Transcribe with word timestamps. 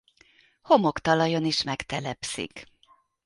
Homoktalajon 0.61 1.45
is 1.45 1.63
megtelepszik. 1.63 2.65